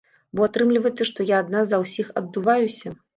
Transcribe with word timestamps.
Бо 0.37 0.43
атрымліваецца, 0.45 1.05
што 1.09 1.25
я 1.31 1.41
адна 1.45 1.61
за 1.73 1.79
ўсіх 1.83 2.09
аддуваюся. 2.23 2.95